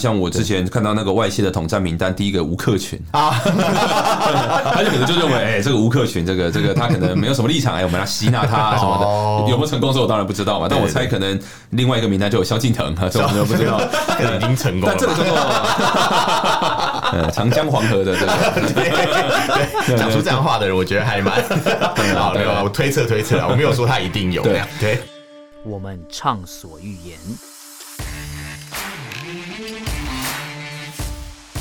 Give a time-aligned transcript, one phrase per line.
[0.00, 3.30] 像我之前看到那个外泄的统战名单，第一个吴克群啊，
[4.72, 8.96] 他就可能就认为，哎，这个吴克群，这个这个他可能没有什么立场，哎，我们来吸纳他什么
[9.44, 9.92] 的，有没有成功？
[9.92, 10.66] 这我当然不知道嘛。
[10.70, 11.38] 但我猜可能
[11.70, 13.78] 另外一个名单就有萧敬腾啊，这我们就不知道，
[14.16, 14.96] 可能已经成功了。
[14.96, 15.36] 但这个叫做
[17.12, 21.34] 呃长江黄河的这个，讲出这样话的人，我觉得还蛮
[22.16, 22.62] 好的。
[22.64, 24.42] 我推测推测，我没有说他一定有。
[24.42, 24.98] 对对，
[25.64, 27.18] 我们畅所欲言。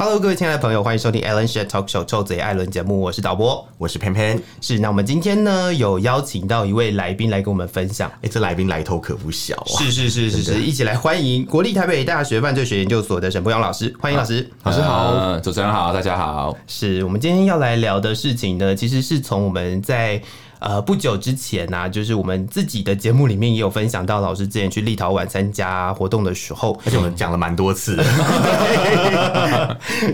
[0.00, 4.40] Hello，各位亲爱的朋友，欢迎收听 Alan Shaw Talk Show 臭嘴艾伦节目，我是导播，我是偏偏。
[4.60, 9.74] 是，那我们今天呢有邀请到一位来宾来跟我们分享，哎，这来宾来头可不小啊！
[9.82, 16.56] 是是是是是，一起来欢迎国立台北大学犯罪学研究所的沈博阳老师，欢迎老师，老师好，主持人好，大家好。
[16.68, 20.22] 是我们今天要来聊的事情呢，其实是从我们在。
[20.60, 28.04] 呃，不久之前呢、啊，就是我们自己的节目里面也有分享到，老师之前去立陶宛参加活动的时候，而且我们讲了蛮多次 的，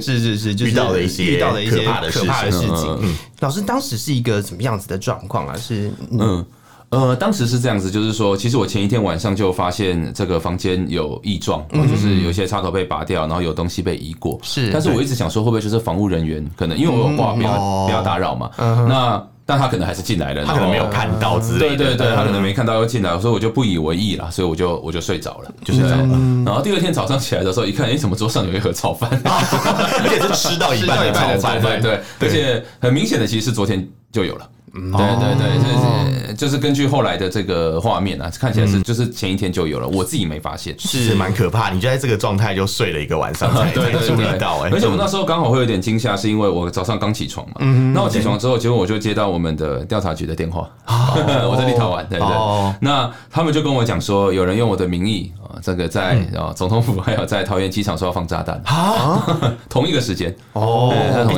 [0.01, 2.51] 是是是，就是遇到了一些遇到了一些可怕的事情。
[2.51, 5.57] 事情嗯、老师当时是一个什么样子的状况啊？
[5.57, 6.47] 是嗯，嗯
[6.91, 14.39] 呃，当时是这样子，就是说，其实我前一天晚上就发现这个房间有异状，嗯、就是有些插头被拔掉，然后有东西被移过。
[14.43, 16.45] 是，但是我一直想说，会不会就是防务人员？
[16.57, 18.51] 可能因为我有挂，不要不要打扰嘛。
[18.59, 21.77] 嗯、那但他可能还是进来了，他可能没有看到之类的。
[21.77, 26.19] 对对对，他可能没看到又进来，所以我就不以为意了，所以我就我就睡着了，就睡着了。
[26.45, 29.11] 然后第二天早上起来的时候，一看，哎，怎么桌上有一盒炒饭？
[29.25, 31.29] 而且是吃到一半的炒
[31.61, 34.49] 饭，对对，而且很明显的，其实是昨天就有了。
[34.75, 41.15] 嗯，对对对，就是就是根据后来的这个画面啊，看起来是就是前一天就有了，我自己没发现，是。
[41.15, 41.71] 蛮可怕。
[41.71, 47.55] 你就在这个状态就睡了一个晚上 才才注意到，哎，而且我那时候刚好会有点惊吓，是因为我早上刚起床嘛，
[47.95, 59.23] 那我起床之后，结果我就接到我们的调查局的电话， 我在立陶宛，对对，那他们就跟我讲说，有人用我的名义啊，这个在啊总统府还有在桃园机场说要放炸弹啊，
[59.69, 60.93] 同一个时间哦，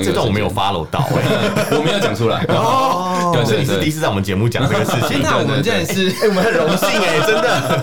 [0.04, 3.32] 这段我没有 follow 到， 我没有讲出来 哦。
[3.32, 5.20] 对，这里是第一次在我们节目讲这个事情。
[5.22, 7.82] 那我们真的是，哎，我们很荣幸哎，真的。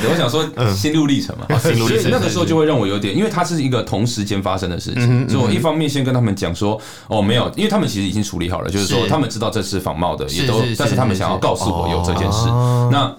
[0.00, 2.10] 对，我想说心路历程嘛，心路历程。
[2.10, 12.48] 那个时候就会让我有点，因为它是一个同时间发生的事情，所以我一方面先跟他们讲说，哦，没有，因为他们其实已经处理好了，就是说他们知道这是仿冒的，也都，但是他们想要告诉我有这件事。
[12.90, 13.14] 那。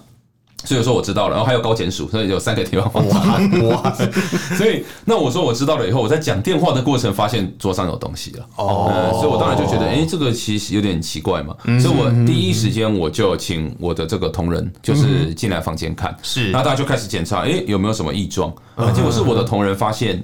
[0.66, 3.08] 所以说我知道了，然后还有高检署，所以有三个地方放。
[3.08, 3.40] 哇
[3.70, 3.94] 哇！
[4.58, 8.46] 所以那我说我知道了以后，我在讲电话的过程发现桌上有东西了。
[8.58, 18.53] 哦，所以我当然就觉得，哎，这个其实有点奇怪嘛，所以我第一时间我就请我的这个同仁就是进来房间看，是，然后大家就开始检查，哎，有没有什么异状？
[18.94, 20.22] 结果是我的同仁发现。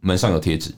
[0.00, 0.70] 门上有贴纸，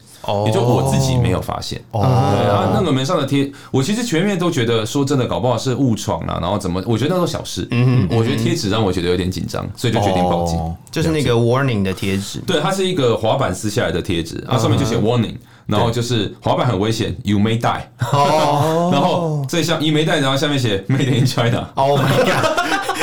[0.47, 1.81] 也就我自己没有发现。
[1.91, 6.83] 哦，对啊，那个门上的贴，我其实全面都觉得，说真的，搞不好是误闯了，然后怎么？
[6.87, 7.69] 我觉得那都小事。
[7.71, 10.59] 嗯，我觉得贴纸让我觉得有点紧张，所以就决定报警。
[10.91, 15.35] 就是那个 warning 的贴纸，对，它是一个滑板撕下来的贴纸，它上面就写 warning，
[15.67, 17.81] 然后就是滑板很危险，you may die。
[18.13, 21.69] 哦， 然后这像 you may die，然后下面写 made in China。
[21.75, 22.60] Oh my god！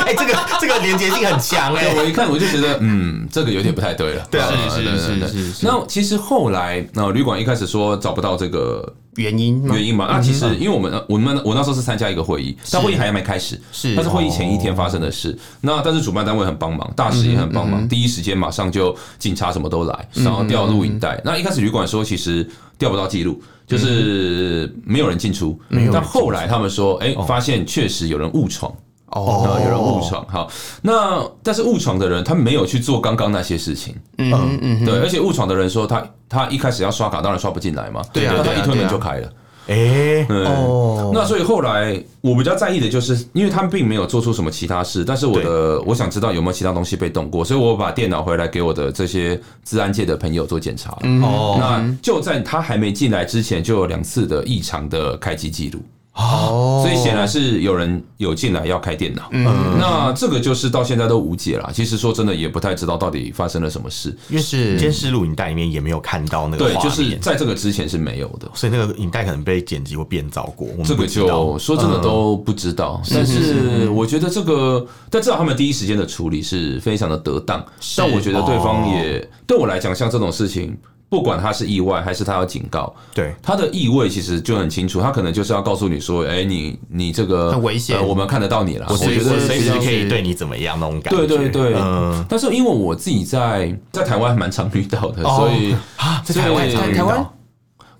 [0.08, 1.94] 哎，这个这个连接性很强哎！
[1.94, 4.26] 我一看我就觉得，嗯，这个有点不太对了。
[4.30, 5.66] 对啊，是是是是是。
[5.66, 10.08] 那其实后来，那旅馆一开始说找不到这个原因原因嘛？
[10.10, 15.36] 那其实因为我们我们我那时候是参加一个会议，但会议还没开始，是，但是会议前一天发生的事。
[15.60, 21.20] 那但是主办单位很帮忙，大使也很帮忙，第一时间马上就警察什么都来，然后调录影带。
[21.22, 22.48] 那一开始旅馆说其实
[22.78, 25.60] 调不到记录，就是没有人进出。
[25.92, 28.72] 但后来他们说，哎，发现确实有人误闯。
[29.10, 30.50] 哦，有人误闯，好，
[30.82, 39.32] 那但是误闯的人他没有去做刚刚那些事情，嗯嗯，对，而且误闯的人说他他一开始要刷卡，当然刷不进来嘛，对啊，他一推门就开了，
[39.68, 50.90] 哎，哦，那所以后来我比较在意的就是，因为他们并没有做出什么其他事，但是我的我想知道有没有其他东西被动过，所以我把电脑回来给我的这些治安界的朋友做检查，
[51.22, 55.80] 哦，那就在他还没进来之前，就有两次的异常的开机记录。
[56.18, 59.44] 哦，所以显然是有人有进来要开电脑，嗯，
[59.78, 61.70] 那这个就是到现在都无解了。
[61.72, 73.00] 其实说真的，也不太知道到底发生了什么事，因为是监视录影带里面也没有看到那个画面，对，就是在这个之前是没有的，所以那个影带可能被剪辑或变造过，这个就说真的都不知道。
[73.14, 77.64] 但是我觉得这个，但至少他们第一时间的处理是非常的得当。
[77.96, 80.76] 但我觉得对方也对我来讲，像这种事情。
[81.08, 91.26] 不管他是意外还是他要警告，对他的意味其实就很清楚，他可能就是要告诉你说，哎，你你这个很危险，呃，我们看得到你了，我觉得随时可以对你怎么样那种感觉。
[91.26, 92.24] 对对对，嗯。
[92.28, 97.34] 但是因为我自己在在台湾蛮常遇到的，所以啊，在台湾常遇到。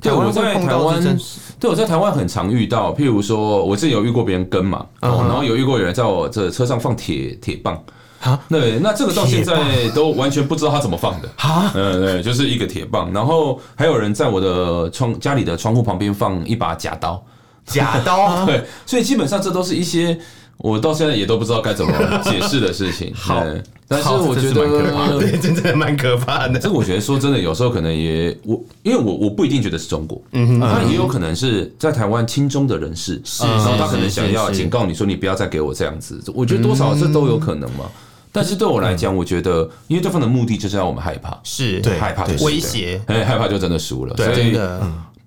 [0.01, 1.19] 对，我在台湾，
[1.59, 7.83] 对，我在台湾很常遇到，譬如说，我自己有遇过别人跟嘛，然后有遇过有人在我这车上放铁铁棒。
[8.21, 17.23] 啊，对，那这个到现在都完全不知道他怎么放的啊，嗯，对，就是一个铁棒，然后还有人在我的窗家里的窗户旁边放一把假刀，
[17.65, 20.19] 假刀， 对，所以基本上这都是一些
[20.57, 21.93] 我到现在也都不知道该怎么
[22.25, 23.15] 解释的事情。
[23.15, 23.45] 好，
[23.87, 24.55] 但是我觉得
[25.21, 26.59] 对，真的蛮可怕的。
[26.59, 37.85] 这个我觉得说真的，有时候可能也我，因为我我不一定觉得是中国，嗯，他也有可能是在台湾亲中的人士，是，然后他可能想要警告你说你不要再给我这样子，我觉得多少这都有可能嘛。
[38.33, 44.17] 但是对我来讲，我觉得，因为对方的目的就是要我们害怕，是对害怕的威胁，哎，害怕就真的输了。
[44.17, 44.59] 所以，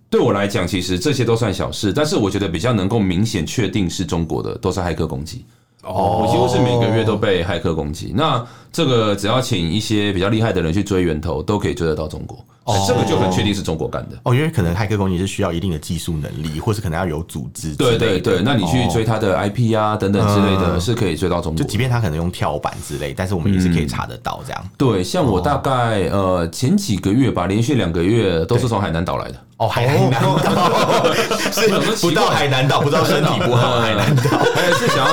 [0.09, 1.93] 对我来讲，其实这些都算小事。
[1.93, 5.45] 但是，我觉得比较能够明显确定是中国的，都是骇客攻击。
[5.83, 8.13] 哦，我几乎是每个月都被骇客攻击。
[8.15, 12.37] 那这个只要请一些比较厉害的人去追源头，都可以追得到中国。
[12.63, 14.15] 哦，这个就很确定是中国干的。
[14.21, 17.75] 哦，因为可能骇客攻击是需要一定的技术能力，或是可能要有组织。
[17.75, 21.57] 对对对，那你去追他的 IP 啊等等之类的，是可以追到中国。
[21.57, 24.63] 就即便他可能用跳板之类，但是我们也是可以查得到这样。
[24.77, 29.35] 对，像我大概呃前几个月吧，连续两个月都是从海南岛来的。
[29.57, 30.37] 哦，海南岛
[31.53, 31.69] 是
[32.01, 33.79] 不到海南岛，不知道身体不好。
[33.81, 34.15] 海南
[34.61, 35.11] 岛还有是想要。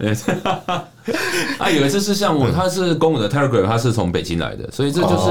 [1.58, 5.26] 啊，有一次是像我，他是公我的 Telegram，他是从北京来的，所以这就是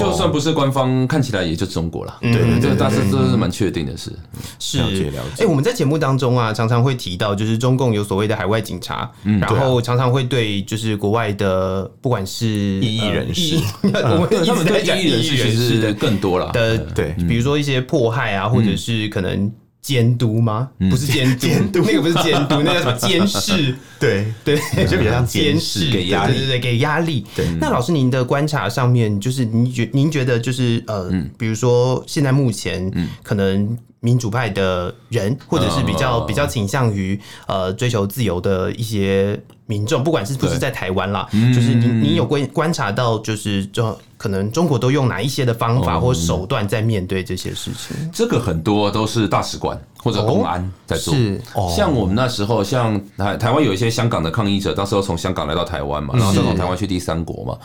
[0.00, 2.16] 就算不是官方，看起来也就中国了。
[2.20, 4.10] 对对，这个但是这是蛮确定的事。
[4.58, 5.44] 是了解了解。
[5.44, 9.10] 哎，我们在节目当中啊，常常会提到，就是中共有所谓的海外警察，
[9.40, 19.52] 然后常常会对就是国外的不管是异议人士， 我们他们对异议人士其实更多了的，对，比如说一些迫害啊，或者是可能。
[19.84, 20.70] 监督吗？
[20.90, 23.76] 不是监督，那个不是监督，那叫什么监视？
[24.00, 24.24] 对。
[24.42, 24.56] 对，
[24.88, 27.22] 就比较像监视， 给压力，对对对，给压力。
[27.36, 32.90] 对，那老师您的观察上面，就是您觉您觉得就是呃，比如说现在目前
[33.22, 43.96] 可能民主派的人，或者是比较比较倾向于呃追求自由的一些民众，不管是不是在台湾啦，就是你你有观观察到，就是就。
[44.16, 47.94] 可能中国都用哪一些的方法或手段在面对这些事情？
[48.10, 51.12] 这个很多都是大使馆或者公安在做。
[51.12, 51.38] 是，
[51.76, 57.58] 像我们那时候，像台台湾有一些香港的抗议者，到时候从香港来到台湾嘛，然后再从台湾去第三国嘛。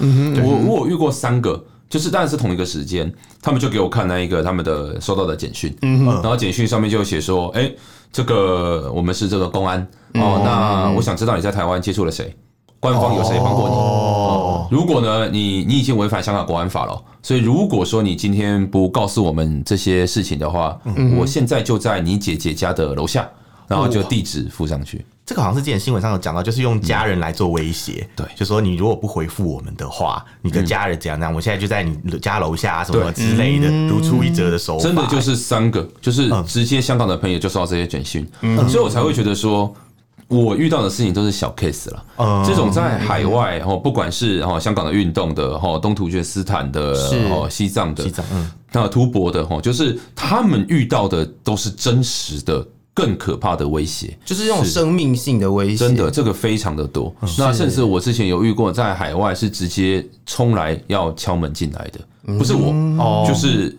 [0.43, 3.09] 我我遇过三个，就是当然是同一个时间，
[3.41, 7.71] 他们就给我看那一个他们的收到的简讯，然后简讯上面就写说：“哎，
[8.11, 12.35] 这个我们是这个公安哦，那我想知道你在台湾接触了谁。”
[12.81, 13.75] 官方有谁帮过你？
[13.75, 20.79] 哦，如果呢，你你已经违反香港国安法了，所以如果说你今天不告诉我们这些事情的话，
[21.17, 23.29] 我现在就在你姐姐家的楼下，
[23.67, 25.05] 然后就地址附上去。
[25.25, 34.83] 这个好像是之前新闻上有讲到，就是用家人来做威胁，对，就说你如果不回复我们的话，你的家人怎样怎样，我现在就在你家楼下什么之类的，如出一辙的手法。
[34.85, 38.25] 真的就是三个，就是直接香港的朋友就收到这些简讯，
[38.69, 39.75] 所以我才会觉得说。
[40.29, 46.93] 我遇到的事情都是小 case 了，嗯，这种在海外哦，不管是哦香港的运动的哦，东突厥斯坦的
[47.31, 57.11] 哦，西藏的，西藏，嗯，那吐蕃的哦，就是他们遇到的都是真实的、更可怕的威胁，就是这种生命性的威胁，真的这个非常的多。
[57.37, 63.75] 那甚至我之前有遇过，在海外是直接冲来要敲门进来的，不是我，就是。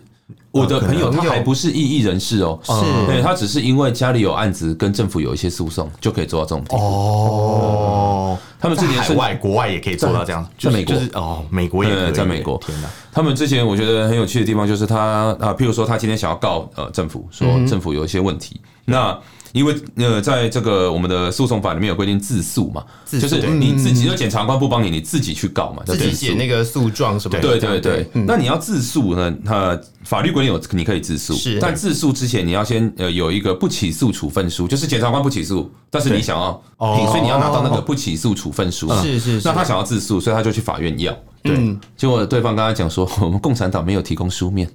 [0.51, 2.71] 我的朋友他还不是异议人士哦，是，
[3.07, 6.83] 对，他只是因为家里有案子跟政府有一些诉讼，就可以做到这种地步。
[6.83, 10.95] 哦，他们之前海外国外也可以做到这样，在美国。
[11.13, 12.57] 哦，美国也在美国。
[12.57, 19.17] 天哪，他们之前我觉得很有趣的地方就是他啊，譬如说他今天想要告呃政府，说政府有一些问题，那。
[19.53, 27.41] 因为呃，在这个我们的诉讼法里面有规定自诉嘛，就是你自己的检察官不帮你，你自己去告嘛，自己写那个诉状什么的。
[27.41, 29.33] 对对对，那你要自诉呢？
[29.43, 38.91] 那法律规定有你可以自诉，但自诉之前你要先呃有一个不起诉处分书，就是检察官不起诉，但是你想要，所以你要拿到那个不起诉处分书。
[39.01, 39.47] 是是是。
[39.47, 41.15] 那他想要自诉，所以他就去法院要。
[41.43, 44.69] 对，结果对方刚才讲说， 我们共产党没有提供书面。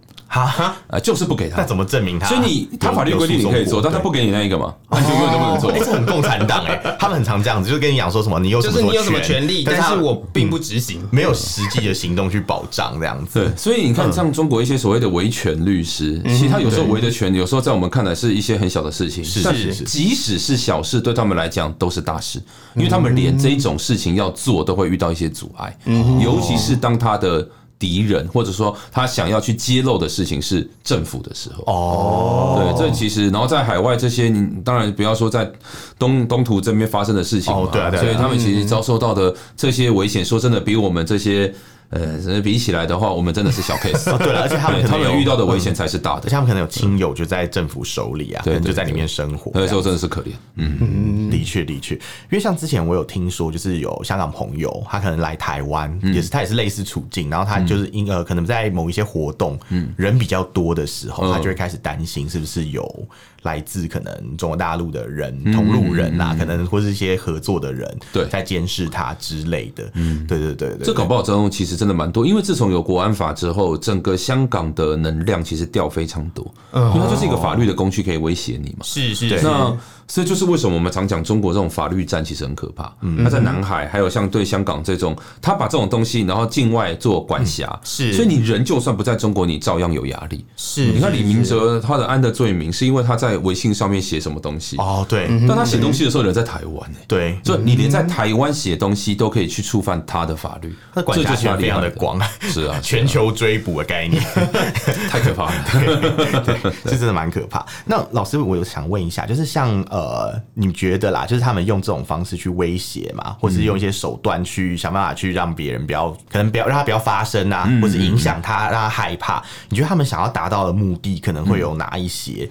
[0.45, 2.27] 哈啊，就是不给他，那怎么证明他？
[2.27, 5.71] 所以你他法律规定你可以做，但他不给你那一个嘛，那就永远都不能做。
[5.71, 13.45] 哎，这很共产党哎，他们很常这样子，就跟你讲说什么，你有什么就是你有什么权利，但是我并不执行，没有实际的行动去保障这样子。
[13.45, 22.43] 对，所以你看，像中国一些所谓的维权律师，其实他有时候维的权，有时候在我们看来是一些很小的事情，但是即使是小事，对他们来讲都是大事，
[22.75, 25.77] 因为他们连这种事情要做都会遇到一些阻碍，
[26.21, 27.49] 尤其是当他的。
[27.79, 31.65] 敌人，或者说他想要去揭露的事情是政府的时候。
[31.67, 35.51] 哦，对，这其实，然后在海外这些，你当然不要说在
[35.99, 41.55] 东东土这边发生的事情嘛，哦，对啊，对啊，所以他们其实遭受到的这些危险，说真的，比我们这些。
[41.91, 44.11] 呃，比起来的话，我们真的是小 case。
[44.13, 49.51] 哦，对了，而且他们他们遇到的危险才是大的，而且他们可能有亲友就在政府手里啊，可能就在里面生活。
[49.55, 50.33] 那时候真的是可怜。
[50.57, 52.01] 嗯，的确的确，因
[52.33, 63.07] 为像之前我有听说，就是有香港朋友，他可能来台湾，也是他也是类似处境，然后他就是因呃，可能在某一些活动，嗯人比较多的时候，他就会开始担心是不是有。
[63.47, 69.89] 来自可能中国大陆的人，同路人啊，可能或是一些合作的人，对，在监视他之类的。
[69.95, 78.81] 嗯，对对对对，这搞不好中其实真的蛮多，因为自从有国安法之后，整个香港的能量其实掉非常多，因为它就是一个法律的工具，可以威胁你嘛。
[78.83, 79.75] 是是，那
[80.09, 82.93] 所以就是为什么我们常讲中国这种法律战其实很可怕。
[83.01, 90.45] 嗯，他在南海，还有像对香港这种，他把这种东西然后境外做管辖，是，所以你人就算不在中国，你照样有压力。
[90.57, 93.37] 是，你看李明哲他的安的罪名是因为他在。
[93.47, 94.77] 微信上面写什么东西？
[94.79, 96.99] 哦，对，但他写东西的时候人在台湾呢。
[97.07, 102.19] 对，所以你连在台湾写东西都可以去触犯他的法律，他管辖权非常的广。
[102.41, 104.21] 是啊，全球追捕的概念
[105.09, 105.65] 太可怕了，
[106.45, 107.65] 对，这真的蛮可怕。
[107.85, 119.43] 那老师，我有想问一下，就是像呃，你觉得啦，就是他们用这种方式去威胁嘛，或是用一些手段去想办法去让别人不要，可能不要让他不要发声啊，或者影响他，让他害怕。
[119.71, 122.47] 你觉得他们想要达到的目的可能会有哪一些？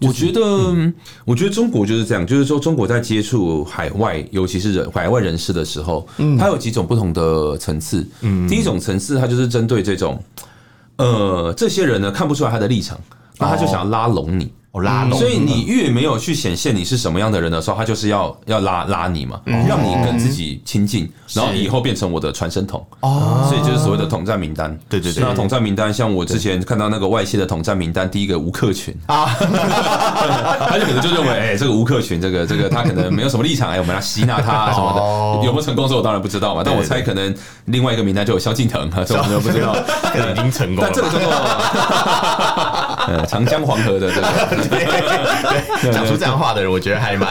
[0.00, 0.40] 我觉得。
[0.40, 0.92] 嗯，
[1.24, 6.04] 我觉得中国就是这样，就是说中国在接触海外，尤其是人海外人士的时候，
[6.36, 8.04] 它有几种不同的层次。
[8.22, 10.20] 嗯，第一种层次，它就是针对这种，
[10.96, 12.98] 呃，这些人呢看不出来他的立场，
[13.38, 14.50] 那他就想要拉拢你。
[14.78, 22.84] 哦，拉拢，所以你越没有去显现你是什么样的人的时候，他就是要要拉拉你嘛，让你跟自己亲近，然后以后变成我的传声筒。
[23.00, 24.76] 哦，所以就是所谓的统战名单。
[24.88, 28.94] 对对对，那统战名单，像我之前看到那个外泄的统战名单，第一个吴克群。
[29.06, 29.26] 啊，
[30.68, 34.92] 他就可能就认为，哎，这个吴克群，这个这个 他可能没有什么立场，哎，我们要吸纳他什么
[35.40, 35.88] 的，有没有成功？
[35.88, 37.34] 这我当然不知道嘛，但我猜可能
[37.66, 39.72] 另外一个名单就有萧敬腾， 这我们就不知道，
[40.12, 40.90] 可能已经成功了。
[40.92, 41.28] 但这个叫做
[43.06, 44.28] 呃 长江黄河的这个。
[44.68, 47.30] 对， 讲出这样话的人，我觉得还蛮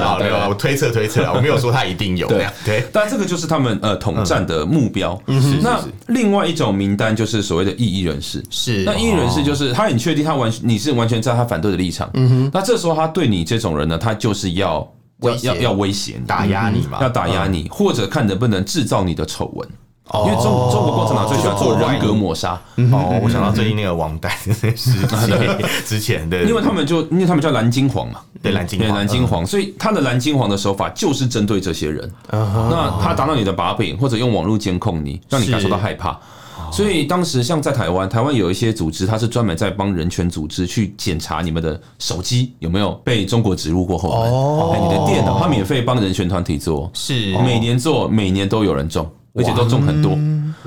[0.00, 0.48] 好的。
[0.48, 2.26] 我推测推测，我没有说他一定有。
[2.28, 5.20] 对对，但这个就是他们呃统战的目标。
[5.26, 8.42] 嗯，那另外一种名单就是所谓的异议人士。
[8.50, 12.08] 是，那异议人士就是他很确定他完你是完全在他反对的立场。
[12.14, 14.86] 嗯哼，那这时候他对你这种人呢，他就是要
[15.22, 19.68] 要要要威胁你，打压你嘛，要打压你，或者看能不能制造你的丑闻。
[20.24, 22.60] 因为中中国共产党最喜欢做人格抹杀。
[22.76, 25.08] 哦，我想到最近那个王丹的事情，
[25.84, 32.10] 之前对，因为他们就因为他们叫蓝金黄嘛，对蓝金黄，蓝金黄，所以他的蓝金黄的手法就是针对这些人。
[32.30, 36.18] 那他达到你的把柄，或者用网络监控你，让你感受到害怕。
[36.70, 44.30] 所以当时像在台湾，台湾有一些组织，它是专门在帮人权组织去检查你们的手机有没有被中国植入过后门。
[44.30, 47.36] 哦，你的电脑，他免费帮人权团体做，是。
[47.38, 49.08] 每年做，每年都有人中。
[49.34, 50.18] 而且都中很多，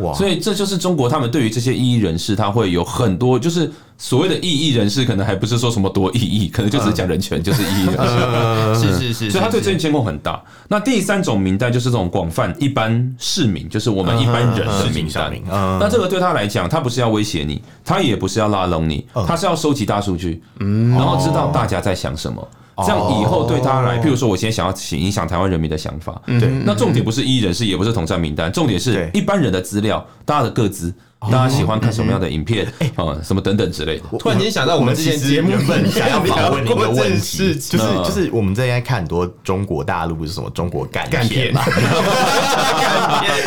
[0.05, 0.13] 哇！
[0.13, 8.81] 所以这就是中国他们对于这些异议人士，他会有很多，就是所谓的异议人士，可能还不是说什么多异议，可能就只是讲人权，就是异议人士。
[8.81, 10.41] 是是是，所以他对这些监控很大。
[10.69, 15.33] 那第三种名单就是这种广泛一般市民，就是我们一般人的名单。
[15.79, 22.47] 那这个对他来讲，他不是要威胁你，他也不是要拉拢你，他是要收集大数据，然后知道大家在想什么。
[22.77, 30.93] 这样以后对他来，譬如说，我现在想要影响台湾人民的想法，对，那重点不是异议人士，也不是统战名单，重点是一般人的资料，大家的各资。
[31.29, 32.65] 大家喜欢看什么样的影片？
[32.95, 34.03] 啊，什么等等之类的。
[34.17, 41.63] 突然间想到，我们之前节目本想要访问你一个问题，就是就是我们正在看很多中国大陆是什么中国干片嘛？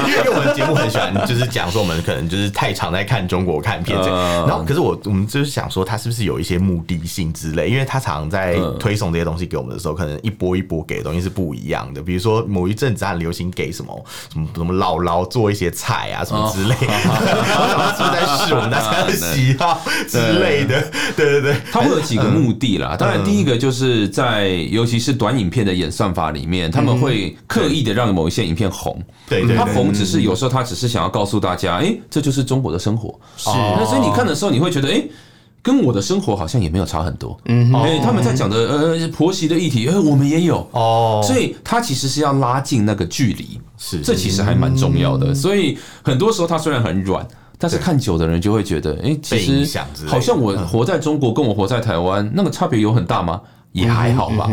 [0.06, 3.98] 因为我们节目很喜欢，就是讲说我们可能就是太常在看中国看片。
[3.98, 7.68] 然后，可是我我们就是想说，他是不是有一些目的性之类？
[7.68, 12.00] 因为他常在推送这些东西给我们的时候，可能一波一波给的东西是不一样的。
[12.00, 16.74] 比如说某一阵子很流行给什么什么什么姥姥做一些菜啊什么之类
[17.66, 17.94] 的。
[17.94, 20.82] 是不是在试我们大家 的喜好之类的？
[21.16, 22.96] 对对对，它会有几个目的啦。
[22.96, 29.00] 当然，第一个就是在尤其是短影片的演算法里面，他们会刻意的让某一些影片红。
[29.28, 33.18] 对对，它红只是有时候他只是想要告诉大家，哎，这就是中国的生活。
[33.36, 35.02] 是，那所以你看的时候，你会觉得，哎，
[35.62, 37.38] 跟我的生活好像也没有差很多。
[37.46, 41.20] 嗯，哎，他们在讲的呃婆媳的议题，呃，我们也有哦。
[41.24, 45.34] 所以它其实是要拉近那个距离，是这其实还蛮重要的。
[45.34, 47.26] 所以很多时候它虽然很软。
[47.64, 53.40] 但是看久的人就会觉得，哎、欸，其实好像我活在中国，跟我活在台湾，那个差别有很大吗？
[53.72, 54.50] 也还好吧。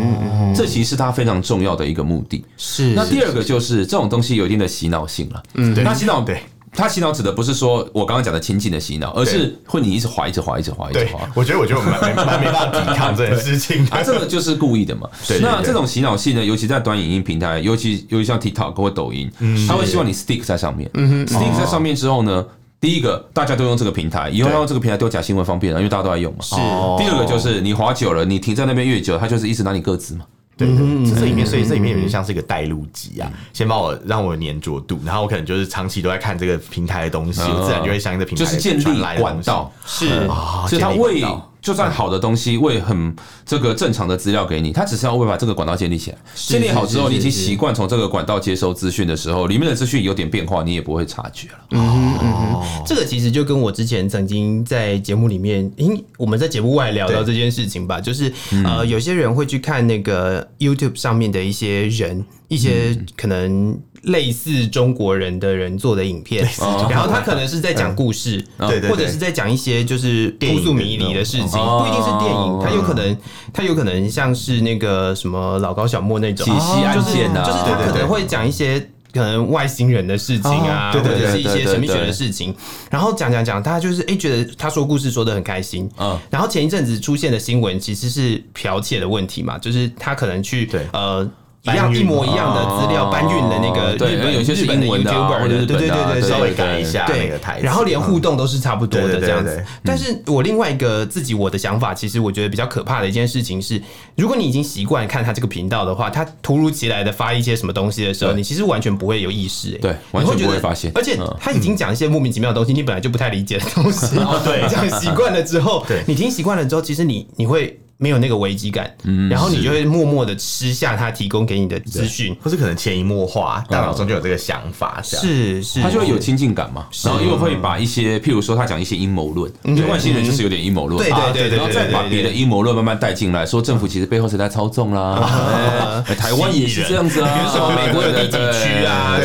[0.56, 2.42] 这其实是它非常重要的一个目的。
[2.56, 2.94] 是。
[2.94, 5.42] 那第二个就是这种东西有一定的洗脑性了。
[5.52, 6.40] 嗯，那洗脑对。
[6.74, 11.20] 他洗脑指的不是说我刚刚讲的情景的洗脑，而是会你一直滑，一直滑，一直滑，一直滑。
[11.34, 13.86] 我觉得我就蛮蛮没办法抵抗这件事情。
[13.88, 15.06] 啊，这个就是故意的嘛。
[15.28, 19.30] 对那这种洗脑性呢，尤其在短影音平台，尤其尤其像 TikTok 或抖音，
[19.68, 20.88] 他会希望你 stick 在上面。
[21.26, 22.42] stick 在上面之后呢，
[22.82, 26.40] 第一个大家都用这个平台，以后要用这个平台丢假新闻方便了，因为大家都在用嘛。
[26.42, 26.56] 是。
[26.98, 30.24] 第二个就是你滑久了，你停在那边越久，他就是一直拿你个资嘛。
[30.56, 40.08] 对，对，对，这里面，所以这里面有点像是一个带路机啊，先帮我让我粘着度，然后我可能就是长期都在看这个平台的东西，我自然就会相应的平台就是建立管道，是。
[40.28, 41.24] 啊，所以他为。
[41.62, 43.14] 就算好的东西，为很
[43.46, 46.18] 这个正常的资料给你，他只是要为把这个管道建立起来。
[46.34, 51.58] 建立好之后，你已经习惯从这个管道接收资讯的时候，里面的资讯有点变化，你也不会察觉了。
[51.70, 58.32] 嗯嗯，这个其实就跟我之前曾经在节目里面，因我们在节目外聊到这件事情吧，就是
[58.64, 63.80] 呃，有些人会去看那个 YouTube 上面的一些人，一些可能。
[64.02, 66.42] 类似中国人的人做的影片，
[66.90, 73.16] 然后他可能是在讲故事，对，或者是在讲一些就是扑朔迷离的事情，不一定是电影，他有可能，
[73.52, 78.80] 他有可能像是那个什么老高小莫那种解析案件啊，就是他可能会讲一些
[79.12, 82.52] 可能外星人的事情啊，或者是一些神秘学的事情，
[82.90, 91.30] 然后讲讲讲，他就是哎觉得他说故事说的很开心，嗯，然后前一阵子出现的新闻其实是剽窃的问题嘛，就是他可能去呃。
[91.62, 99.64] 一样一模一样的资料搬运的那个日本有些日本的 YouTuber 对对对对对，稍微改一下那个台，然后连互动都是差不多的这样子。
[99.84, 103.80] 但是我另外一个自己我的想法，其实我觉得比较可怕的一件事情是，
[104.16, 110.90] 如果你已经习惯看他这个频道的话，他突如其来的发一些什么东西的时候，你其实完全不会有意识，对，完全不会发现。
[110.96, 117.78] 而且他已经讲一些莫名其妙的东西，你本来就不太理解的东西，对， 这样习惯了之后，你听习惯了之后，其实你你会。
[118.02, 118.92] 没有那个危机感，
[119.30, 137.30] 然后你就会默默的吃下他提供给你的资讯，或是可能潜移默化，大脑中就有这个想法，是是，他就会有亲近感嘛，然后又会把一些，譬如说他讲一些阴谋论，因为外星人就是有点阴谋论，对对对，然后再把别的阴谋论慢慢带进来，说政府其实背后是在操纵啦， 台湾也是这样子啊，
[137.86, 139.16] 美国有地区啊，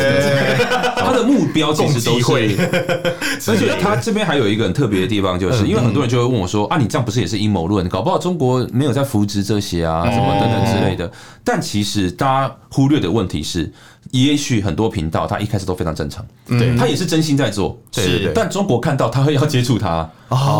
[0.96, 2.56] 他的目标其实都是，
[3.50, 7.88] 而且他这边还有一个很特别的地方，就是因为很多人就会问我说啊，你这样不是也是阴谋论？
[7.88, 8.67] 搞不好中国。
[8.72, 11.10] 没有在扶植这些啊，什么等等之类的。
[11.44, 13.72] 但其实大家忽略的问题是，
[14.10, 18.32] 也许很多频道他一开始都非常正常，对，他也是真心在做，是。
[18.34, 20.08] 但中国看到他会要接触他，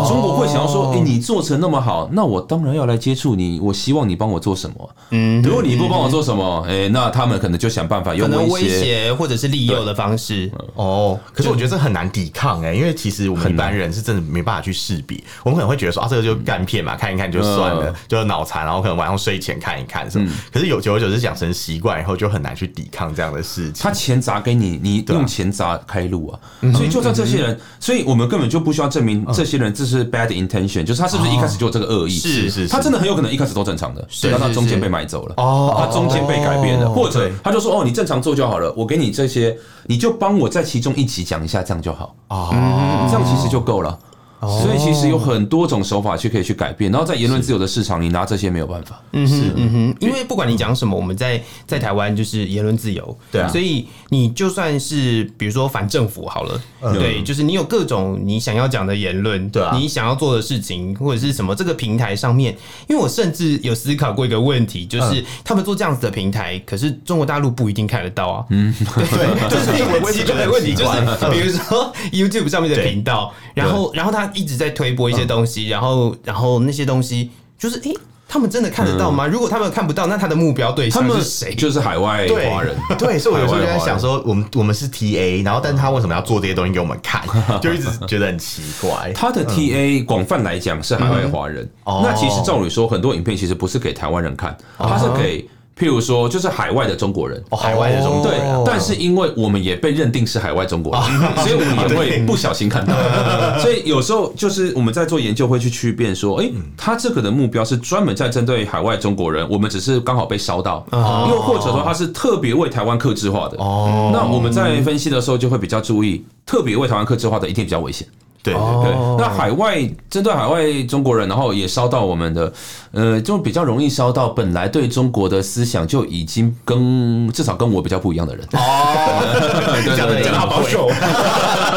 [0.07, 3.59] 中国会想要说，哎，你做成那么好，那我当然要来接触你。
[3.59, 4.89] 我希望你帮我做什么？
[5.09, 10.51] 嗯，如果你不帮我做什么，哎，那他们可能就想办法用威胁或者是利诱的方式。
[10.75, 15.21] 哦，可是我觉得这很难抵抗哎，因为其实我们一般人是真的没办法去识别。
[15.43, 20.29] 我们可能会觉得说啊，这个就干片嘛，看一看就算了，就脑残，然后可能晚上睡前看一看什么。
[20.51, 23.38] 可是有久而久之养成习惯以后，就很难去抵抗这样的。
[23.41, 26.39] 是，他钱砸给你，你用钱砸开路啊！
[26.73, 32.11] 所以就算这些人，所以我们根本就不需要证明这些人这是 bad intention，就是他是不是一开始就有这个恶意？
[32.11, 35.33] 是是，他真的很有可能一开始都正常的，直到他中间被买走了。
[35.37, 42.15] 哦，他中间被改变了，或者他就说哦，你正常做就好了，我给你这些，你就帮我在其中一集讲一下，这样就好。
[42.29, 43.97] 哦，这样其实就够了。
[44.41, 49.01] 所以其实有很多种手法去可以去改变，然后在言论自由的市场，你拿这些没有办法。
[49.11, 53.49] 嗯哼，嗯哼，因为不管你讲什么，我们在在台湾就是言论自由，对啊。
[53.49, 56.61] 所以你就算是比如说反政府好了，
[56.93, 62.55] 对，就是你有各种你想要讲的言论，对啊，你想要做的事情或者是什么，这个平台上面，
[62.87, 68.45] 因为我甚至有思考过一个问题，就是他们做这样子的平台，可是中国大陆不一定看得到啊。
[68.51, 70.91] 嗯，对， 就是一个奇怪的问题，就是
[71.29, 74.28] 比如说 YouTube 上面的频道，然后然后他。
[74.33, 77.93] 一直在推播一些东西，然后，然后那些东西就是，诶，
[78.27, 79.25] 他们真的看得到吗？
[79.25, 81.55] 如果他们看不到，那他的目标对象是谁？
[81.55, 82.75] 就是海外华人。
[82.97, 87.21] 对，所以我有时候就在想说，我们我们是 TA，然后，但是他为什么要做这些东西给我们看？
[87.59, 89.11] 就一直觉得很奇怪。
[89.13, 95.47] 他的 TA 广泛来讲是海外华人，那其实照理说，很多影片其实不是给台湾人看，他是给。
[95.79, 101.01] 譬如说，就是海外的中国人，海外的中国人，对，但是因为我们也被认定是海外中国人，
[101.41, 102.93] 所以我们也会不小心看到。
[103.59, 113.57] 所以有时候就是我们在做研究会去区辨说，哎，他这个的目标是专门在针对海外中国人，我们只是刚好被烧到，又或者说他是特别为台湾客制化的。
[113.57, 118.05] 哦，那我们在分析的时候就会比较注意，特别为台湾客制化的一定比较危险。
[118.41, 119.77] 对对对，那海外
[120.09, 122.51] 针对海外中国人，然后也烧到我们的，
[122.91, 128.45] 呃，就比较容易烧到本来对中国的思想就已经跟至少跟我比较不一样的人。
[128.53, 130.89] 哦， 讲的讲的好保守，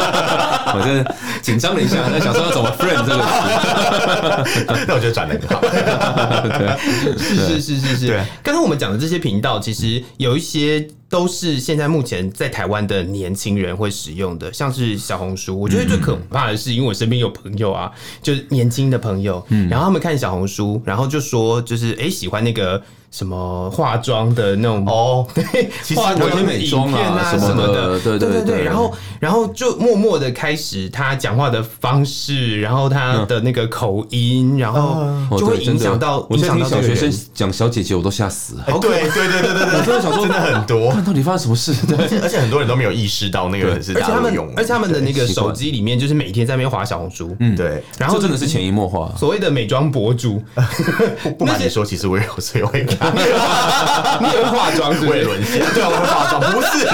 [0.73, 5.61] 我这紧张了一下，在想说要怎么 friend 这个词， 那我觉得转的很好。
[6.57, 8.25] 对，是是是是是。
[8.41, 10.87] 刚刚我们讲的这些频道，其实有一些。
[11.09, 15.59] 都是现在目前在台湾的年轻人会使用的，像是小红书。
[15.59, 17.91] 我觉得最可怕的是，因为我身边有朋友啊，
[18.23, 22.81] 就是年轻的朋友，然后他们看小红书，然后就说就是哎、欸、喜欢那个。
[23.13, 35.05] 什么化妆的那种哦， 对，化妆美妆啊什么的，对对对对，然后然后就默默的开始他讲话的方式，然后他的那个口音，然后
[35.37, 38.65] 就会影响到我现在听小学生讲小姐姐，我都吓死了。
[38.81, 41.71] 对对对对对对，我真的想说真的很多，到底发生什么事？
[41.85, 47.55] 对，而且很多人都没有意识到那个人是大陆用，而且他们的那个手机里面就是每天在那边划小红书，嗯。
[47.55, 49.13] 对，然后真的是潜移默化。
[49.19, 50.41] 所谓的美妆博主，
[51.37, 53.02] 不瞒你说，其实我也有时候会看。
[54.21, 55.23] 你也会化妆，是不是？
[55.23, 56.87] 对，我会化妆，不是，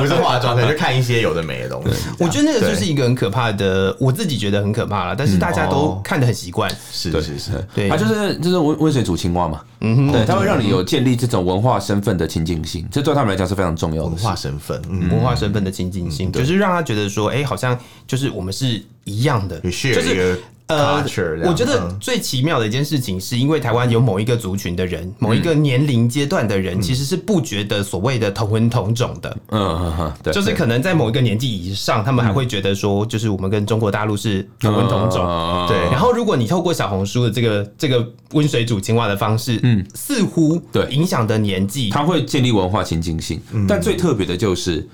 [0.00, 1.96] 不是化妆，可能就看一些有的没的东西。
[2.18, 6.70] 我觉得那个就是一个很可怕的，我自己觉得很可怕了，但是大家都看得很习惯。
[6.92, 9.60] 是是是，对，它就是就是温温水煮青蛙嘛。
[9.82, 14.08] 嗯哼，对，它会让你有建立这种文化身份的亲近性，这对他们来讲是非常重要的。
[14.10, 20.40] 文化身份，文化身份的亲近性，就是让他觉得说，哎，好像就是我们是一样的，就是。
[20.70, 21.04] 呃，
[21.44, 29.36] 我觉得最奇妙的一件事情，是因为台湾有某一个族群的人，某一个年龄阶段的人，其实是不觉得所谓的同文同种的。
[29.50, 35.66] 嗯，对，就是可能在某一个年纪以上，他们还会觉得说，就是我们跟中国大陆是同文同种。
[35.68, 35.76] 对。
[35.90, 43.40] 然后，如果你透过小红书的这个这个温水煮青蛙的方式，嗯，似乎对影响的年纪，它会建立文化亲近性。
[43.66, 44.88] 但最特别的就是。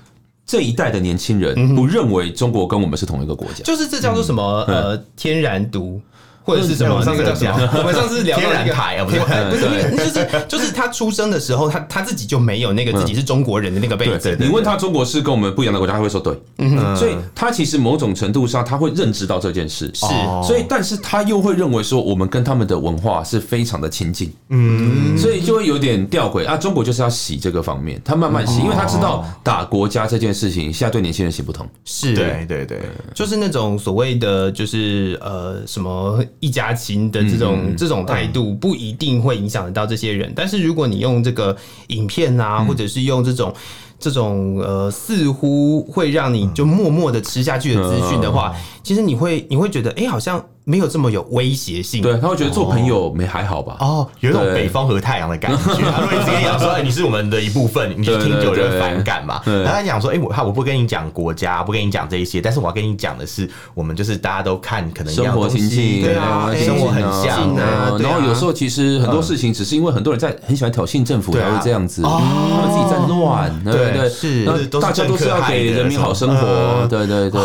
[0.47, 4.43] 这一代的年轻人不认为中国跟我们是同一个国家，就是这叫做什么？
[4.69, 6.01] 呃天然独。
[6.47, 7.71] 或者是什么上次叫什么？
[7.77, 14.37] 我们上次聊到那个海啊，不是不是，就是就是他出生的时候，他他自己就没有那个自己是中国人的那个背景。
[14.39, 16.41] 你问他中国是跟我们不一样的国家，他会说对。
[16.59, 20.07] 嗯，所以他其实某种程度上他会认知到这件事是，
[20.47, 24.33] 所以但是他又会认为说我们跟他们的文化是非常的亲近。
[24.51, 26.57] 嗯，所以就会有点吊诡啊。
[26.57, 31.69] 中国就是要洗这个方面，他慢慢洗，因为他知道打国家这件事情现在对年轻人行不通。
[31.85, 32.81] 是，对对对，
[33.13, 36.23] 就是那种所谓的就是呃什么。
[36.41, 41.57] 一家亲的这种、嗯、这种态度不一定会影响得到这些人，但是如果你用这个
[41.89, 43.55] 影片啊，或者是用这种
[43.99, 48.55] 这种呃，似乎会让你就默默的吃下去的资讯的话，
[48.87, 50.41] 其实你会你会觉得，哎，好像。
[50.69, 53.77] 没有这么有威胁性，对，他会觉得做朋友没还好吧？
[53.79, 55.59] 哦，有一种北方和太阳的感觉。
[55.63, 67.97] 他会直接讲说：“哎，你是我们的一部分，你就听久就反感嘛。”然后他讲说：“哎，我他我不跟你讲国家，不跟你讲这一些，但是我要跟你讲的是，我们就是大家都看可能生活情境，对啊，生活很像啊。
[68.01, 74.45] 然后有时候其实很多事情只是因为很多人在很喜欢挑衅政府才会这样子，他们自己在乱，对对对，是，
[74.81, 77.41] 大家都是要给人民好生活，对对对。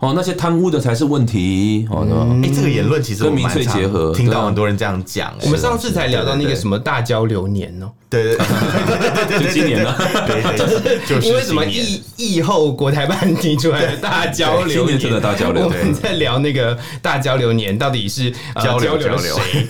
[0.00, 2.10] 哦，那些贪污的才是问题，好的。
[2.54, 5.32] 这个言论其实跟民粹结合，听到很多人这样讲。
[5.42, 10.42] 我们上次才聊到那个什么大交流年哦，对对对对对，就今年了，对
[10.82, 15.64] 对，就是因为什么疫疫后国台办提出来的大交流年，真的大交流。
[15.64, 18.30] 我们在聊那个大交流年到底是
[18.62, 19.64] 交流了谁？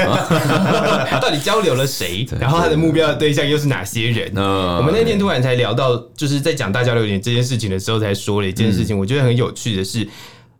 [1.21, 2.27] 到底交流了谁？
[2.41, 4.33] 然后他的目标的对象又是哪些人？
[4.37, 10.07] 我们那天突然才聊到，就是在讲大交流年这件事情的时候，才说了一件事情，我觉得很有趣的是。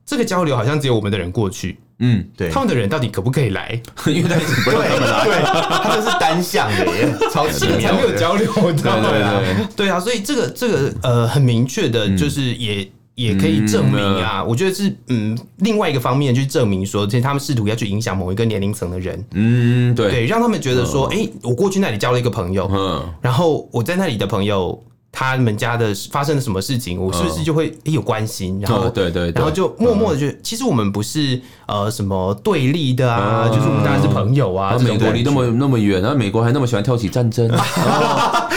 [0.05, 3.81] 这个交流好像只有我们的人过去，嗯，对，他们的人到底可不可以来？
[4.07, 4.35] 因为他
[4.65, 9.41] 不让他们来，对，他就是单向的耶，超奇妙， 没有交流的，对啊，
[9.77, 9.88] 对。
[9.88, 24.83] 啊，所以这个这个呃，很明确的，就是也也可以证明啊，我觉得是嗯，另外一个方面去证明说，其实他们试图要去影响某一个年龄层的人，嗯，对，对，让他们觉得说，哎，我过去那里交了一个朋友，嗯，然后我在那里的朋友。
[25.14, 28.59] 他们家的发生了什么事情，我是不是就会有关心？
[28.61, 34.75] 然后对对，然后就默默的觉得，其实我们不是呃什么对立的啊，就是我们当然是朋友啊。
[34.81, 37.46] 美国离那么那么远，然后美国还那么喜欢挑起战争，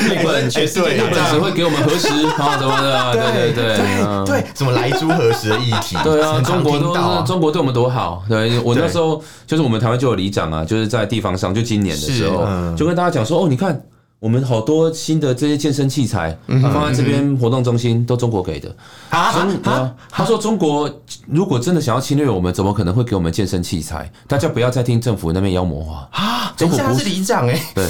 [0.09, 0.97] 美国人绝对
[1.29, 6.93] 只会给我们核实啊什么的， 对对对对，什么来猪核实的议题，对啊， 中国都
[7.25, 8.23] 中国对我们多好。
[8.29, 13.83] 对我那时候就是我们台湾就有里长啊，就是在地方上，就今年的时候就跟大家讲说，哦，你看。
[14.19, 18.75] 我们好多新的这些健身器材放在这边活动中心，都中国给的。
[19.09, 19.93] 啊！
[20.09, 20.89] 他说中国
[21.27, 24.11] 如果真的想要侵略我们，怎么可能会给我们健身器材？
[24.27, 26.07] 大家不要再听政府那边妖魔化。
[26.11, 26.53] 啊！
[26.57, 27.85] 等一下，他是里长哎，对，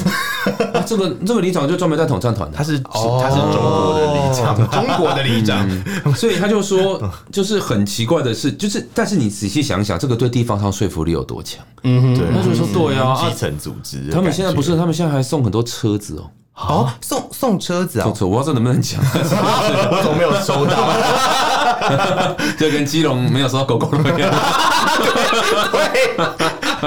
[0.85, 6.99] 这个这个里长就专门在统战团的，他是他是中国的里长， 中国的里长，所以他就说，
[7.31, 11.63] 就是很奇怪的是，就是但是你仔细想想，这个对地方上说服力有多强？
[11.83, 16.24] 嗯，对，他就说对啊，基层组织，他们现在不是，他们现在还送很多车子哦。
[16.55, 18.05] 哦，送送车子啊！
[18.07, 22.35] 我不知道能不能讲，我怎么没有收到？
[22.57, 24.31] 就跟基隆没有收到狗狗一样，
[25.71, 26.17] 对，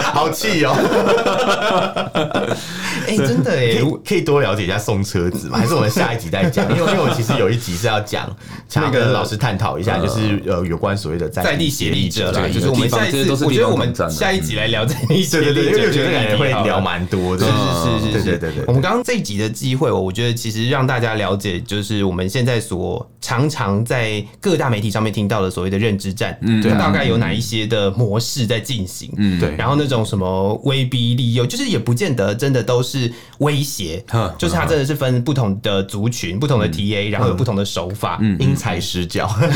[0.03, 0.75] 好气哦！
[3.09, 5.59] 哎，真的哎，可以多了解一下送车子吗？
[5.59, 6.65] 还是我们下一集再讲？
[6.77, 8.29] 因为因为我其实有一集是要讲，
[8.69, 17.47] 想跟老师探讨一下，就是呃有关所谓的在地协力者啦，就是我们下一次，我觉得我们下一集来聊在地协力者，因为我觉得感觉会聊蛮多的。
[17.47, 18.65] 是是是是，对对对。
[18.67, 29.55] 我们刚刚这一集的机会，我觉得其实让大家了解，就是我们现在所常常在各大媒体上面听到的所谓的认知战，嗯，对，大概有哪一些的模式在进行，嗯，对。
[29.57, 32.98] 然后那种什么威逼利诱，就是也不见得真的都是
[33.39, 34.03] 威胁，
[34.39, 39.49] 就是他真的是分不同的族群、不同的 TA，然后有不同的手法，因材施教，对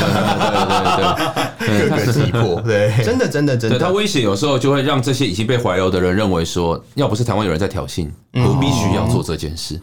[1.67, 3.79] 对对对， 各个击破，对，真的真的真的。
[3.79, 9.79] 他威胁有时候就会让这些已经被怀柔的人认为说，要不是台湾有人在挑衅，我必须要做这件事。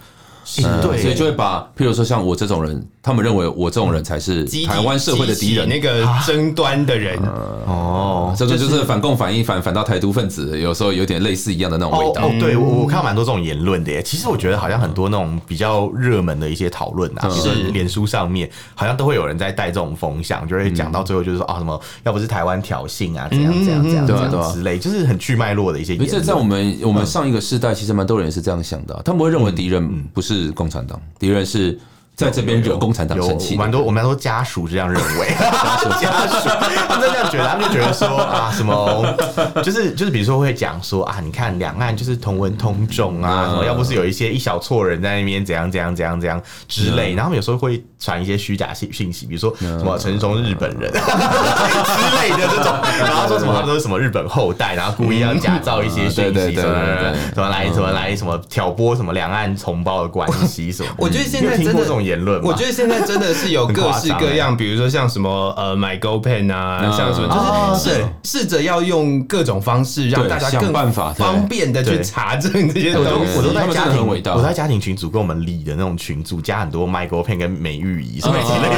[0.64, 7.18] 嗯、对，所以就会把，譬如说像我这种人，他们认为我这种人才是台湾社会的敌人，那个争端的人。
[7.66, 12.26] 哦，这个就是反共反一反反到台独分子，有时候有点类似一样的那种味道。
[12.26, 14.02] 哦，对我我看蛮多这种言论的耶。
[14.02, 17.70] 其实我觉得好像很多那种比较热门的一些讨论啊，就是。
[17.70, 26.10] 脸书上面好像都会有人在带这种风向，就会讲到最后就是说啊什么，要不是台湾挑衅啊，怎样怎样怎样怎样之类，就是很去脉络的一些言论。
[26.10, 30.29] 这在我们我们上一个世代，其实蛮多人也是这样想的，他们会认为敌人不是。
[30.30, 31.76] 是共产党敌人是。
[32.20, 36.48] 在这边惹共产党生气，蛮多我们蛮多家属这样认为， 家属家属。
[36.88, 39.16] 他们这样觉得，他们就觉得说啊，什么
[39.62, 61.90] 就是就是，比如说会讲说啊，你看两岸就是同文同种啊，什么要不是有一些一小撮人在那边怎样怎样怎样怎样之类，然后他们有时候会传一些虚假信信息，比如说什么陈时中日本人 之类的这种，然后说什么他们都是什么日本后代，然后故意要假造一些讯息，什么什么来什么来什么挑拨什么两岸同胞的关系什么，我觉得现在真的。
[62.10, 73.10] 言论，我觉得现在真的是有各式各样，比如说像什么呃，MyGoPen 啊，像什么就是试试着要用各种方式让大家更办法方便的去查证这些东西。
[73.36, 78.68] 我都在家庭，我在家庭群组跟我们里的那种群组加很多 MyGoPen 跟美玉仪什么之类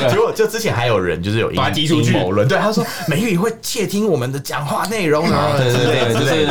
[0.00, 0.08] 的。
[0.08, 6.44] 结果就之前还有人就是有阴谋论，对他说美玉仪会窃听我们的讲话内容啊，对对对，就是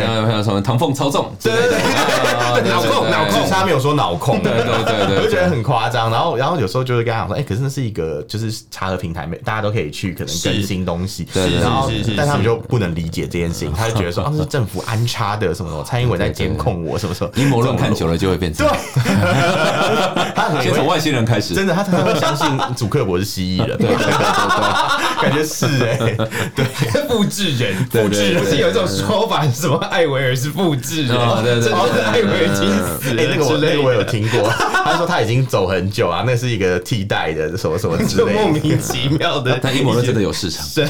[0.00, 5.52] 然后还有什么唐凤操纵，对对对，脑控脑控，他没有说脑控，对对对对，我觉得。
[5.52, 18.76] 很夸张，然后然后有时候就会跟他讲说，哎、欸，可是那是一个就是查核平台，大家都可以去可能更新东西，对，然后但他们就不能理解这件事情， 他就觉得说，啊，是政府安插的什么什么，蔡英文在监控我什么什么，阴谋论看久了就会变成，对，
[20.34, 26.16] 他先从外星人开始，真的，他他会相信主克伯是蜥蜴人， 对对对对，感觉是哎、欸，
[26.56, 26.64] 对，
[27.08, 28.42] 复制人，复制人。
[28.48, 32.66] 是有一种说法，什么艾维尔是复制人，对对对，艾维尔已经
[32.98, 34.48] 死了，哎，那个我那个我有听过，
[34.92, 35.42] 他说他已经。
[35.52, 39.58] 走很久啊，那是一个替代的什么什么之类的， 莫名其妙的。
[39.60, 40.88] 但阴谋论真的有市场，神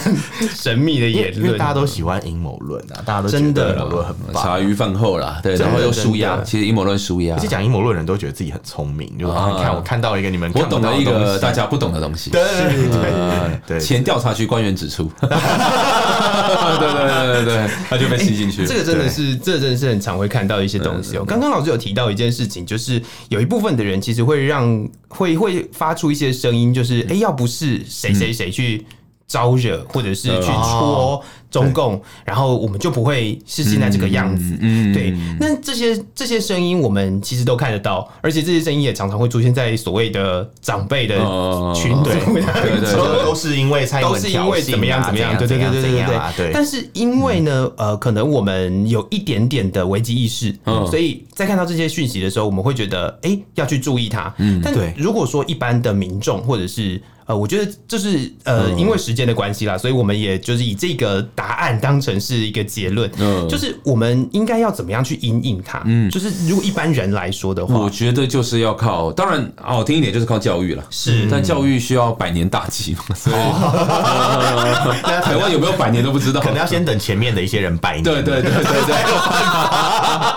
[0.55, 6.41] 神秘的言论，大家都喜欢阴谋论啊，大家都真的阴谋论很棒，茶余饭后啦，对，然后又舒压。
[6.45, 12.43] 其实阴谋论舒压，而且讲阴谋论人都觉得自己很聪明，就是看我看到一个你们我懂得一个大家不懂的东西，对
[12.91, 15.11] 对对，前 调查局官员指出，
[16.79, 18.67] 对对对对对，他就被吸进去。
[18.67, 21.25] 这个真的是，这真的是很常会看到一些东西哦。
[21.25, 24.43] 刚刚老师有提到一件事情，就是有一部分的人其实会。
[24.43, 28.85] 让会会发出一些声音，就是哎、欸，要不是谁谁谁去
[29.33, 34.55] 招惹，或者是去戳中共，然后我们就不会是现在这个样子。
[34.61, 35.11] 嗯，对。
[35.41, 41.17] 那这些这些声音，我们其实都看得到，而且这些声音也常常会出现在所谓的长辈的
[41.75, 46.51] 群组，对对 对，都是因为都是因为怎么样怎么样，对对对对对对。
[46.53, 50.55] 但是因为呢，呃，可能我们有一点点的危机意识，
[50.91, 54.35] 所以在看到这些讯息的时候，我们会觉得哎，要去注意它。
[54.37, 65.81] 嗯，但如果说一般的民众或者是呃，我觉得就是呃，因为时间的关系啦，所以我们也就是以这个答案当成是一个结论，嗯，就是我们应该要怎么样去因应它？
[65.87, 73.37] 嗯，就是如果一般人来说的话，我觉得就是要靠，当然好听一点就是靠教育了，是，但教育需要百年大计嘛， 所以
[75.23, 78.73] 台湾有没有百年都不知道，可能要先等前面的一些人百年，对对对对对，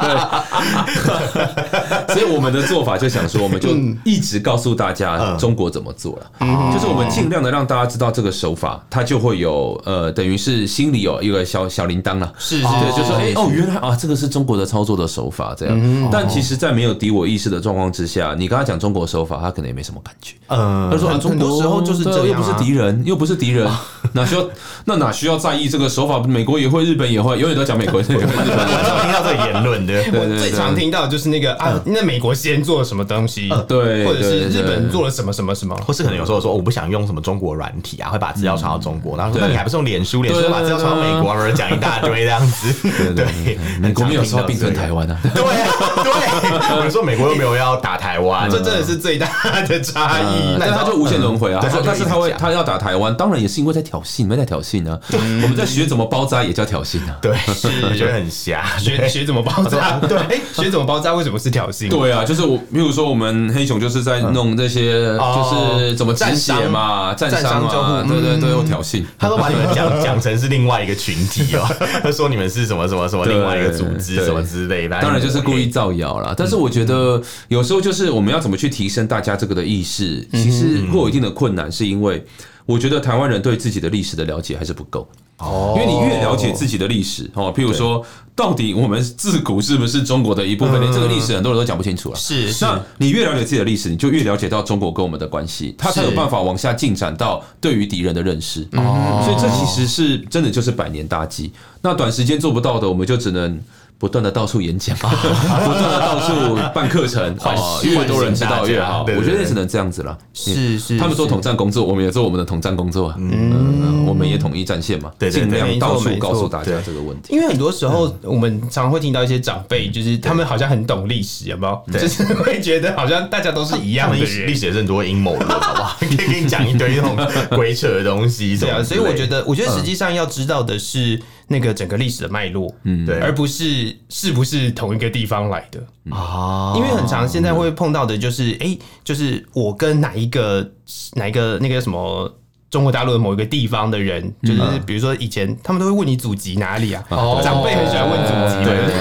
[2.06, 3.70] 对，所以我们的做法就想说，我们就
[4.04, 6.75] 一直告诉大家中国怎么做了，嗯。
[6.76, 12.34] 就是我们尽量的让大家知道这个手法，它就会有呃，等于是心里有一个小小铃铛了。
[12.38, 16.10] 是，对，就说哎哦，原来啊，这个是中国的操作的手法这样。
[16.12, 20.36] 但其实，在没有敌我意识的状况之下，你跟他讲中国手法，他可能也没什么感觉。
[20.48, 23.66] 嗯，他说很多时候就是这，又不是敌人，又不是敌人，
[24.12, 24.46] 哪需要
[24.84, 26.20] 那哪需要在意这个手法？
[26.20, 28.16] 美国也会，日本也会，永远都讲美国也会。
[28.20, 40.24] 日本我常听到这个言论的， 我最常听到就是那个啊，那美国先做了什么东西，对，或者是日本做了什么什么什么，或是可能有时候说我不想用什么中国软体啊，会把资料传到中国，然后说那你还不是用脸书？
[40.24, 42.74] 脸书把资料传到美国，或者讲一大堆这样子。
[43.14, 45.18] 对，美国没有说要并吞台湾啊。
[45.24, 45.68] 对啊，
[46.04, 49.28] 对，我说美国又没有要打台湾，这真的是最大
[49.68, 50.58] 的差异。
[50.60, 51.60] 那他就无限轮回啊。
[51.86, 55.00] 但是他会，他要打台湾，当然也是因为在挑衅，没在挑衅啊。
[55.12, 57.18] 我们在学怎么包扎，也叫挑衅啊。
[57.22, 60.00] 对， 是觉得很瞎，学学怎么包扎。
[60.08, 60.18] 对，
[60.54, 61.90] 学怎么包扎，为什么是挑衅？
[61.90, 69.04] 对啊，就是我，比如说我们黑熊就是在弄这些，就是怎么止血嘛，战伤嘛，对对对，有挑衅。
[69.18, 71.68] 他都把你们讲 讲成是另外一个群体哦，
[72.04, 76.34] 他说你们是什么什么什么另外一个组织什么之类的，当然就是故意造谣啦。
[76.38, 82.26] 但是我觉得有时候就是我们要怎么去提升大家这个的意识，其实会有一定的困难，是因为
[82.66, 85.08] 我觉得台湾人对自己的历史的了解还是不够。
[85.38, 90.80] 哦，因为你越了解自己的历史哦，譬如说，到底我们自古是不是中国的一部分？
[90.80, 92.16] 连这个历史很多人都讲不清楚了。
[92.16, 98.62] 是，那你越了解自己的历史，你就越了解到中国跟我们的关系，他才有办法往下进展到对于敌人的认识。
[98.74, 101.52] 哦，所以这其实是真的就是百年大计。
[101.82, 103.60] 那短时间做不到的，我们就只能。
[103.98, 107.24] 不断的到处演讲， 不断的到处办课程，
[107.84, 109.06] 越多人知道越好。
[109.08, 110.18] 我觉得也只能这样子了。
[110.34, 113.14] 是是，他们做统战工作，我们也做我们的统战工作。
[113.18, 117.34] 嗯，我们也统一战线嘛，尽量到处告诉大家这个问题。
[117.34, 122.00] 因为很多时候我们常常会听到一些长辈，就是他们好像很懂历史，有没有？
[122.00, 124.18] 就是会觉得好像大家都是一样的。
[124.18, 125.96] 历史历史也是很多阴谋论，好不好？
[126.02, 127.18] 可以给你讲一堆那种
[127.58, 128.58] 鬼扯的东西。
[128.58, 131.20] 对啊，所以我觉得，我觉得实际上要知道的是。
[131.48, 135.80] 那个整个历史的脉络，嗯，对，而不是是不是同一个地方来的。
[136.16, 136.74] 啊？
[136.76, 140.72] 因为很常现在会碰到的就是，哎、欸，就是我跟哪一个
[141.14, 142.34] 哪一个那个什么
[142.70, 147.04] 中国大陆的某一个地方的人，就是比如说以前他们都会问你祖籍哪里啊？
[147.10, 148.96] 哦、长辈很喜欢问祖籍，对对。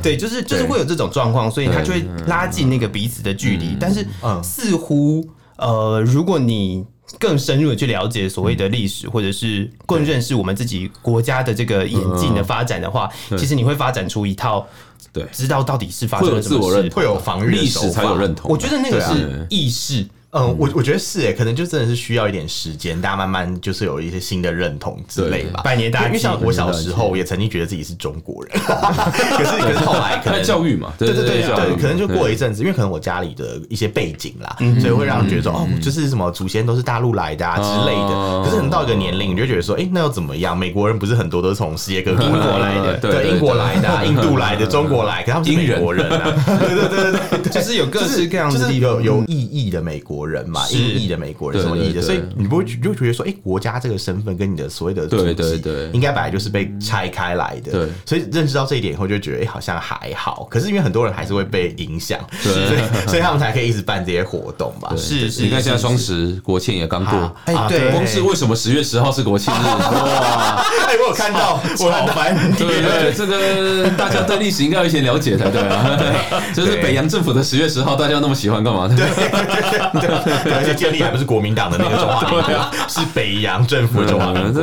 [0.00, 3.76] 对， 对，就是就是会有这种状况，所以他就会拉近那个彼此的距离。
[3.78, 4.06] 但是
[4.42, 6.84] 似乎呃，如果你
[7.18, 14.66] 更深入的去了解所谓的历史，或者是更认识我们自己国家的这个演进的发展的话，其实你会发展出一套，
[15.12, 18.50] 对，知道到底是发生了什么事，会有防御历史才有认同。
[18.50, 20.06] 我觉得那个是意识。
[20.32, 25.62] 嗯，我我觉得是诶，可能就真的是需要一点时间，大家慢慢就是有一些新的认同之类吧。
[25.64, 38.44] 百年大计，因为像我小时候也曾经觉得自己是中国人， 可是可是 后来可能教育嘛，对对对对，可能就过了一阵子，因为可能我家里的一些背景啦，所以会让人觉得说哦，就是什么祖先都是大陆来的啊之类的。
[38.44, 40.54] 可是你到一个年龄，你就觉得说，哎，那又怎么样？
[40.54, 42.26] 美国人不是很多都是从世界各国
[42.58, 57.72] 来的， 对，英国来的、印度来的、中国来，可他们是美国人啊，对对对对对，就是有各式各样的有有意义的美国人嘛，意的美国人什么意的，所以你不会就觉得说，哎，国家这个身份跟你的所谓的对对对，应该本来就是被拆开来的。
[57.72, 60.46] 对，所以认识到这一点以后，就觉得哎，好像还好。
[60.50, 64.92] 可是因为很多人还是会被影响， 所以所以他们才可以一直办这些活动吧。
[64.96, 69.56] 是是，你看现在双十国庆也刚过，哎，对，光是为什么十月十号是国庆日？
[69.66, 72.36] 哇，哎，我有看到，我好烦。
[72.56, 75.98] 对对，这个大家对历史应该有一些了解才对啊。
[76.54, 78.88] 就是北洋政府的十月十号，大家那么喜欢干嘛？
[78.88, 80.07] 对对对，
[80.54, 84.62] 而且建立还不是国民党的那个中华 民国，是北洋政府的中华民国。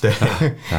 [0.00, 0.12] 对，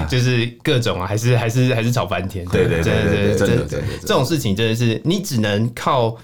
[0.07, 2.45] 就是各种啊，还是还是还是吵翻天。
[2.47, 6.15] 对对对对对，这种事情真的是你只能靠，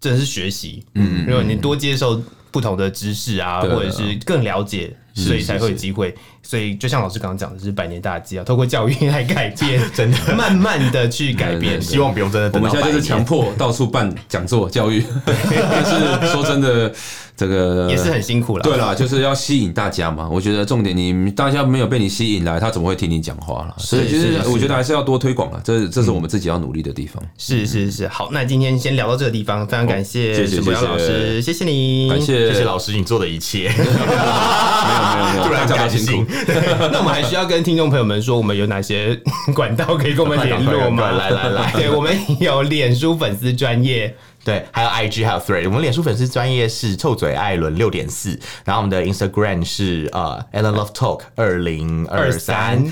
[0.00, 0.84] 真的是学习。
[0.94, 6.14] 嗯，如果你多接受不同的知识啊，或者是更了解，所以才会有机会。
[6.48, 11.78] 所以，就像老师刚刚讲的，是百年大计啊，透过教育来改变， 真的慢慢的去改变。
[11.82, 16.90] 希望不用真的，我们现在就是强迫到处办讲座教育， 但是说真的，
[17.36, 18.62] 这个也是很辛苦了。
[18.62, 20.26] 对啦，就是要吸引大家嘛。
[20.26, 23.74] 我觉得重点，你大家没有被你吸引来，他怎么会听你讲话了？
[23.76, 25.60] 所以，其实我觉得还是要多推广了。
[25.62, 27.22] 这这是我们自己要努力的地方。
[27.36, 33.68] 是是是，好，那今天先聊到这个地方，非常感谢史博洋老师，谢谢你，感谢谢谢老师你做的一切。
[33.68, 36.24] 没有没有没有， 突然讲到辛苦。
[36.92, 39.18] 那我们还需要跟听众朋友们说，我们有哪些
[39.54, 41.10] 管道可以跟我们联络吗？
[41.16, 44.14] 来来来，对，我们有脸书粉丝专业。
[44.44, 45.66] 对，还有 IG，还有 Thread。
[45.66, 52.82] 我们脸书粉丝专业是臭嘴艾伦六点四，然后我们的 Instagram 是呃 Allen Love Talk 二零二三，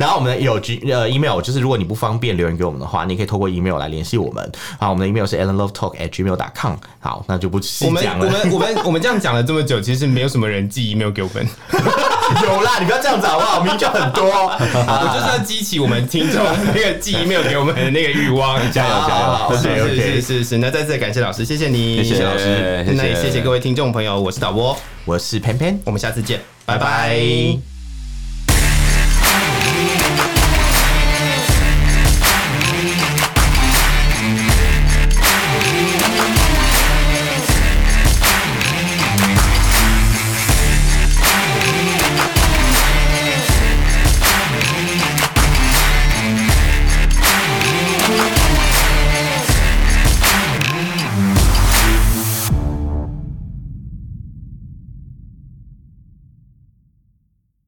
[0.00, 4.50] 然后我们的有 G 呃 email，就是如果你不方便留言给我们的话，你可以透过 email 来联系我们。
[4.80, 6.74] 好，我们的 email 是 Allen Love Talk at gmail.com。
[6.98, 8.26] 好，那就不细讲了。
[8.26, 11.46] 我们我们我们我们这样讲了这么久，其实没有什么人寄 email 给我们。
[12.44, 13.60] 有啦，你不要这样子好不好？
[13.60, 14.24] 明明就很多，
[14.58, 16.42] 我就是要激起我们听众
[16.74, 18.56] 那个记忆，没有给我们的那个欲望。
[18.72, 19.18] 加油加
[19.48, 19.56] 油！
[19.56, 20.58] 是是是是。
[20.58, 26.40] 那再次感谢老师，谢谢你，谢谢老师，那也谢谢各位听众朋友，我是导播，我是偏偏，我们下次见。
[26.64, 27.75] 拜拜。